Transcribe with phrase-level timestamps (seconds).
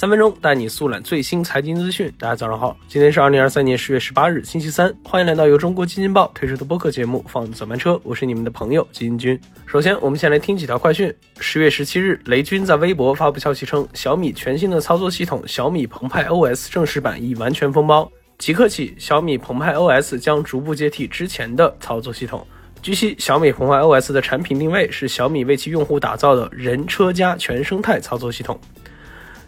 [0.00, 2.10] 三分钟带你速览最新财经资讯。
[2.18, 9.38] 大家早上好，今天是二零二三年十月十八日，星期三，欢迎来到由中国基金报推出的播客节目《放早班车》，我是你们的朋友基金君。
[9.66, 11.14] 首先，我们先来听几条快讯。
[11.38, 22.42] 十月十七日，雷军在微博发布消息称，小米全新的操作系统小米澎湃 OS 正式版已完全封包，即刻起，小米澎湃 OS 将逐步接替之前的操作系统。
[22.80, 28.58] 据悉，小米澎湃 OS 的产品定位是小米为其用户打造的人车家全生态操作系统。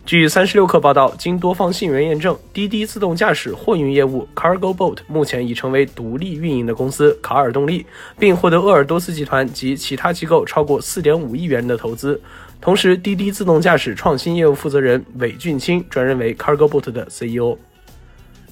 [0.04, 7.86] 据三十六氪报道，经多方信源验证，滴滴自动驾驶货运业务 Cargo Boat 目前已成为独立运营的公司卡尔动力，
[8.18, 12.20] 并获得鄂尔多斯集团及其他机构超过四点五亿元的投资。
[12.60, 17.56] 同时，滴滴自动驾驶创新业务负责人韦俊清转任为 Cargo Boat 的 CEO。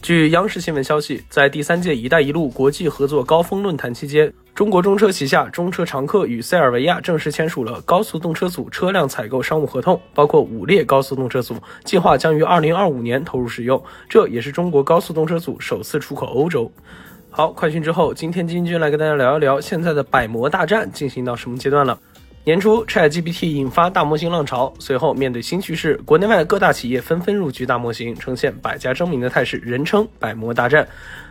[0.03, 13.81] 据央视新闻消息，在第三届“一带一路”国际合作高峰论坛期间，中国中车旗下中车长客与塞尔维亚正式签署了高速动车组车辆采购商务合同，包括五列高速动车组，计划将于二零二五年投入使用。
[14.09, 16.73] 这也是中国高速动车组首次出口欧洲。
[17.29, 22.01] 好，快讯之后，今天金军来跟大家聊一聊现在的百模大战进行到什么阶段了。
[22.43, 30.89] 年初，ChatGPT 引发大模型浪潮，随后面对新趋势，国内外各大企业纷纷入局大模型，呈现百家争鸣的态势，人称百模大战。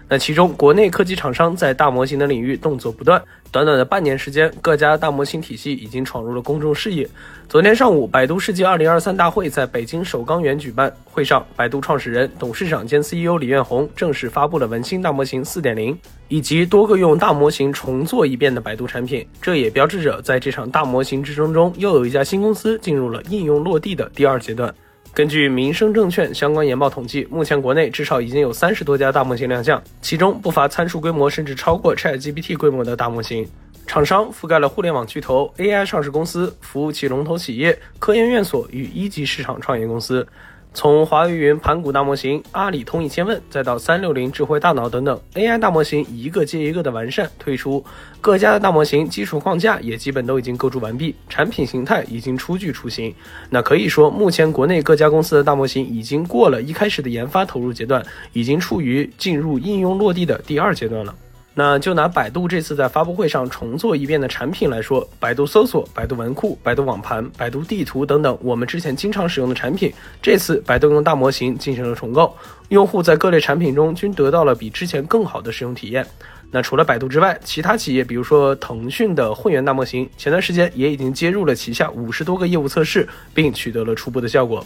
[0.07, 3.19] 那其中，国内科技厂商在大模型的领域动作不断。
[3.51, 7.09] 短短的半年时间，各家大模型体系已经闯入了公众视野。
[7.47, 15.95] 昨天上午，百度世纪2023大会在北京首钢园举办，会上，百度创始人、董事长兼 CEO 李彦宏正式发布了文心大模型4.0，
[16.29, 19.27] 以及多个用大模型重做一遍的百度产品。
[19.41, 24.73] 这也标志着，在这场大模型之争中，又有一家新公司进入了应用落地的第二阶段。
[25.11, 33.45] 根据民生证券相关研报统计，目前国内至少已经有三十多家大模型亮相，其中不乏参数规模甚至超过 ChatGPT 规模的大模型。
[33.87, 40.25] 厂商覆盖了互联网巨头、AI 上市公司、服务器龙头企业、科研院所与一级市场创业公司。
[40.71, 47.83] 从华为云盘古大模型、阿里通义千问，再到三六零智慧大脑等等，AI 大模型一个接一个的完善推出，
[48.21, 53.13] 各家的大模型基础框架也基本都已经构筑完毕，产品形态已经初具雏形。
[53.49, 61.13] 那可以说，目前国内各家公司的大模型已经过了一开始的研发投入阶段，已经处于进入应用落地的第二阶段了。
[61.59, 72.33] 那就拿百度这次在发布会上重做一遍的产品来说，百度搜索、百度文库、百度网盘、百度地图等等，我们之前经常使用的产品，这次百度用大模型进行了重构，
[72.69, 76.07] 用户在各类产品中均得到了比之前更好的使用体验。
[76.49, 84.65] 那除了百度之外，其他企业，比如说腾讯的混元大模型，前段时间也已经接入了旗下五十多个业务测试，并取得了初步的效果。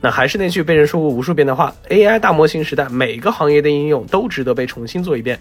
[0.00, 5.38] 那还是那句被人说过无数遍的话：AI 大模型时代，每个行业的应用都值得被重新做一遍。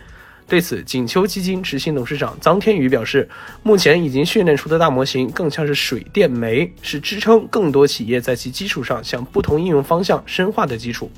[0.47, 3.28] 对此，锦秋基金执行董事长臧天宇表示，
[3.63, 11.09] 目前已经训练出的大模型更像是水电煤，是支撑更多企业在其基础上向不同应用方向深化的基础。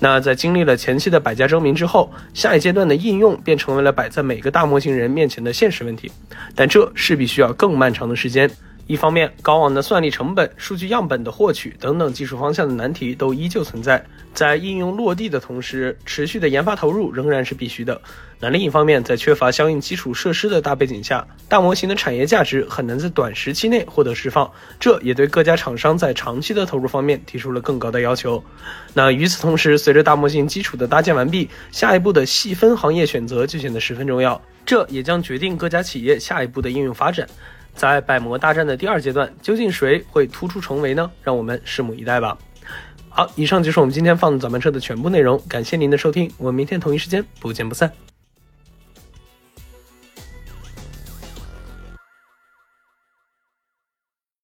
[0.00, 6.10] 那在经历了前期的百家争鸣之后，下一阶段的应用便成为了摆在每个大模型人面前的现实问题，
[6.54, 8.50] 但这势必需要更漫长的时间。
[8.86, 18.00] 一方面，高昂的算力成本、数据样本的获取等等技术方向的难题都依旧存在，在应用落地的同时，持续的研发投入仍然是必须的。
[18.38, 24.48] 那另一方面，在缺乏相应基础设施的大背景下，大模型的产业价值很难在短时期内获得释放，
[24.78, 28.44] 这也对各家厂商在长期的投入方面提出了更高的要求。
[28.94, 37.26] 那与此同时，随着大模型基础的搭建完毕，下一步的细分行业选择就显得十分重要，这也将决定各家企业下一步的应用发展。
[37.76, 41.10] 在百魔大战的第二阶段，究竟谁会突出重围呢？
[41.22, 42.36] 让我们拭目以待吧。
[43.10, 47.92] 好，以上就是我们今天放的早班车的全部内容，感谢您的收听，我们明天同一时间不见不散。